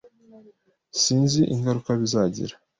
[1.01, 2.53] Sinzi ingaruka bizagira.